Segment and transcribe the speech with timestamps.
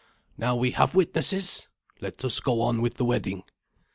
[0.35, 1.67] Now we have witnesses.
[1.99, 3.43] Let us go on with the wedding."